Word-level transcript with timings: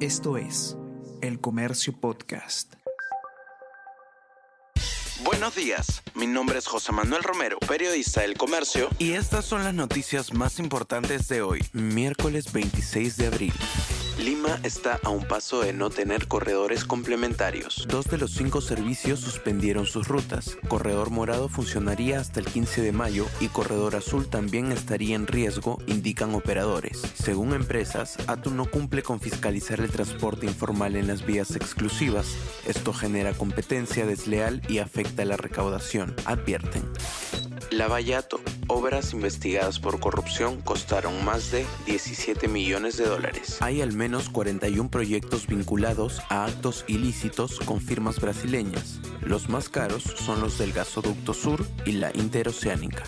Esto 0.00 0.36
es 0.36 0.76
El 1.22 1.40
Comercio 1.40 1.98
Podcast. 1.98 2.74
Buenos 5.24 5.54
días, 5.54 6.02
mi 6.14 6.26
nombre 6.26 6.58
es 6.58 6.66
José 6.66 6.92
Manuel 6.92 7.22
Romero, 7.22 7.58
periodista 7.60 8.20
del 8.20 8.36
Comercio, 8.36 8.90
y 8.98 9.12
estas 9.12 9.46
son 9.46 9.64
las 9.64 9.72
noticias 9.72 10.34
más 10.34 10.58
importantes 10.58 11.28
de 11.28 11.40
hoy, 11.40 11.64
miércoles 11.72 12.52
26 12.52 13.16
de 13.16 13.26
abril. 13.26 13.54
Lima 14.18 14.58
está 14.62 14.98
a 15.04 15.10
un 15.10 15.28
paso 15.28 15.60
de 15.60 15.74
no 15.74 15.90
tener 15.90 16.26
corredores 16.26 16.86
complementarios. 16.86 17.86
Dos 17.86 18.06
de 18.06 18.16
los 18.16 18.30
cinco 18.30 18.62
servicios 18.62 19.20
suspendieron 19.20 19.84
sus 19.84 20.08
rutas. 20.08 20.56
Corredor 20.68 21.10
morado 21.10 21.50
funcionaría 21.50 22.18
hasta 22.18 22.40
el 22.40 22.46
15 22.46 22.80
de 22.80 22.92
mayo 22.92 23.26
y 23.40 23.48
Corredor 23.48 23.94
azul 23.94 24.26
también 24.26 24.72
estaría 24.72 25.16
en 25.16 25.26
riesgo, 25.26 25.78
indican 25.86 26.34
operadores. 26.34 27.02
Según 27.14 27.52
empresas, 27.52 28.16
ATU 28.26 28.52
no 28.52 28.70
cumple 28.70 29.02
con 29.02 29.20
fiscalizar 29.20 29.80
el 29.80 29.90
transporte 29.90 30.46
informal 30.46 30.96
en 30.96 31.08
las 31.08 31.26
vías 31.26 31.54
exclusivas. 31.54 32.36
Esto 32.66 32.94
genera 32.94 33.34
competencia 33.34 34.06
desleal 34.06 34.62
y 34.66 34.78
afecta 34.78 35.26
la 35.26 35.36
recaudación, 35.36 36.16
advierten. 36.24 36.82
Lavallato. 37.76 38.40
Obras 38.68 39.12
investigadas 39.12 39.78
por 39.78 40.00
corrupción 40.00 40.60
costaron 40.62 41.24
más 41.24 41.50
de 41.50 41.66
17 41.86 42.48
millones 42.48 42.96
de 42.96 43.04
dólares. 43.04 43.58
Hay 43.60 43.82
al 43.82 43.92
menos 43.92 44.30
41 44.30 44.90
proyectos 44.90 45.46
vinculados 45.46 46.22
a 46.30 46.46
actos 46.46 46.84
ilícitos 46.88 47.60
con 47.60 47.80
firmas 47.80 48.18
brasileñas. 48.20 49.00
Los 49.20 49.48
más 49.48 49.68
caros 49.68 50.02
son 50.02 50.40
los 50.40 50.58
del 50.58 50.72
Gasoducto 50.72 51.34
Sur 51.34 51.66
y 51.84 51.92
la 51.92 52.10
Interoceánica. 52.14 53.04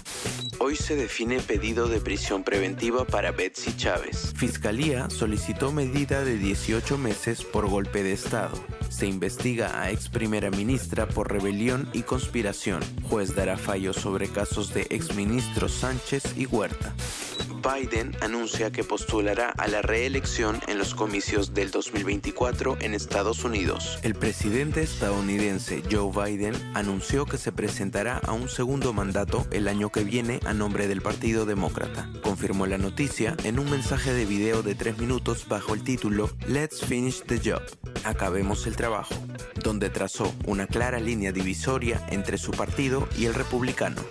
Hoy 0.61 0.77
se 0.77 0.97
define 0.97 1.41
pedido 1.41 1.89
de 1.89 2.01
prisión 2.01 2.45
preventiva 2.45 3.05
para 3.05 3.33
Betsy 3.33 3.77
Chávez. 3.77 4.35
Fiscalía 4.37 5.09
solicitó 5.09 5.73
medida 5.73 6.25
de 6.25 6.37
18 6.37 6.99
meses 6.99 7.43
por 7.43 7.69
golpe 7.69 8.03
de 8.03 8.13
Estado. 8.13 8.53
Se 8.89 9.07
investiga 9.07 9.81
a 9.81 9.91
ex 9.91 10.09
primera 10.09 10.51
ministra 10.51 11.07
por 11.07 11.31
rebelión 11.33 11.89
y 11.93 12.03
conspiración. 12.03 12.83
Juez 13.03 13.35
dará 13.35 13.57
fallo 13.57 13.93
sobre 13.93 14.29
casos 14.29 14.73
de 14.75 14.87
exministros 14.91 15.73
Sánchez 15.73 16.37
y 16.37 16.47
Huerta. 16.47 16.95
Biden 17.49 18.17
anuncia 18.21 18.71
que 18.71 18.85
postulará 18.85 19.51
a 19.51 19.69
la 19.69 19.83
reelección 19.83 20.61
en 20.69 20.79
los 20.79 20.95
comicios 20.95 21.55
del 21.55 21.71
2024 21.71 22.79
en 22.81 22.95
Estados 22.95 23.45
Unidos. 23.45 23.99
El 24.03 24.15
presidente 24.15 24.83
estadounidense 24.83 25.83
Joe 25.91 26.11
Biden 26.13 26.55
anunció 26.75 27.27
que 27.27 27.39
se 27.39 27.53
presentará 27.53 28.19
a 28.19 28.33
un 28.33 28.49
segundo 28.49 28.93
mandato 28.93 29.47
el 29.51 29.69
año 29.69 29.91
que 29.91 30.05
viene 30.05 30.41
a 30.45 30.55
nombre 30.55 30.89
del 30.89 31.03
Partido 31.03 31.47
Demócrata. 31.47 32.11
Confirmó 32.23 32.67
la 32.67 32.79
noticia 32.79 33.37
en 33.45 33.59
un 33.59 33.71
mensaje 33.71 34.13
de 34.13 34.25
video 34.25 34.63
de 34.63 34.75
tres 34.75 34.99
minutos 34.99 35.47
bajo 35.49 35.75
el 35.75 35.83
título 35.83 36.31
Let's 36.47 36.85
Finish 36.85 37.23
the 37.25 37.39
Job. 37.39 37.63
Acabemos 38.05 38.67
el 38.67 38.77
trabajo, 38.77 39.15
donde 39.63 39.91
trazó 39.91 40.35
una 40.47 40.67
clara 40.67 41.01
línea 41.01 41.33
divisoria 41.33 42.07
entre 42.11 42.39
su 42.39 42.53
partido 42.53 43.09
y 43.17 43.27
el 43.27 43.35
republicano. 43.35 44.03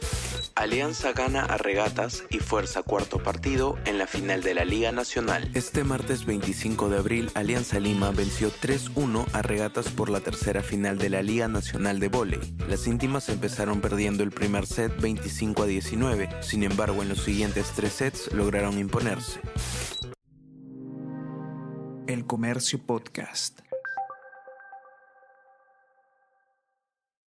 Alianza 0.57 1.13
gana 1.13 1.43
a 1.43 1.59
regatas 1.59 2.23
y 2.31 2.39
fuerza 2.39 2.81
cuarto 2.81 3.21
partido 3.21 3.77
en 3.85 3.99
la 3.99 4.07
final 4.07 4.41
de 4.41 4.55
la 4.55 4.65
Liga 4.65 4.91
Nacional. 4.91 5.51
Este 5.53 5.83
martes 5.83 6.25
25 6.25 6.89
de 6.89 6.97
abril, 6.97 7.29
Alianza 7.35 7.79
Lima 7.79 8.09
venció 8.09 8.49
3-1 8.49 9.27
a 9.33 9.43
regatas 9.43 9.89
por 9.89 10.09
la 10.09 10.19
tercera 10.19 10.63
final 10.63 10.97
de 10.97 11.11
la 11.11 11.21
Liga 11.21 11.47
Nacional 11.47 11.99
de 11.99 12.07
Voley. 12.07 12.39
Las 12.67 12.87
íntimas 12.87 13.29
empezaron 13.29 13.81
perdiendo 13.81 14.23
el 14.23 14.31
primer 14.31 14.65
set 14.65 14.99
25 14.99 15.61
a 15.61 15.67
19, 15.67 16.29
sin 16.41 16.63
embargo 16.63 17.03
en 17.03 17.09
los 17.09 17.23
siguientes 17.23 17.71
tres 17.75 17.93
sets 17.93 18.33
lograron 18.33 18.79
imponerse. 18.79 19.39
El 22.07 22.25
Comercio 22.25 22.79
Podcast. 22.83 23.66